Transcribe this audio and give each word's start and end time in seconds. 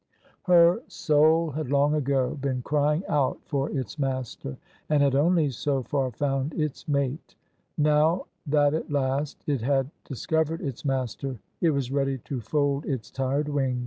Her 0.45 0.81
soul 0.87 1.51
had 1.51 1.69
long 1.69 1.93
ago 1.93 2.33
been 2.41 2.63
crying 2.63 3.03
out 3.07 3.37
for 3.45 3.69
its 3.69 3.99
master, 3.99 4.57
and 4.89 5.03
had 5.03 5.13
only 5.13 5.51
so 5.51 5.83
far 5.83 6.09
found 6.09 6.55
its 6.55 6.87
mate: 6.87 7.35
now 7.77 8.25
that 8.47 8.73
at 8.73 8.89
last 8.91 9.43
it 9.45 9.61
had 9.61 9.91
dis 10.05 10.25
covered 10.25 10.59
its 10.61 10.83
master, 10.83 11.37
it 11.61 11.69
was 11.69 11.91
ready 11.91 12.17
to 12.17 12.41
fold 12.41 12.83
its 12.87 13.11
tired 13.11 13.47
wing? 13.47 13.79